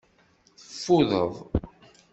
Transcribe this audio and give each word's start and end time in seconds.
Teffudeḍ. 0.59 1.33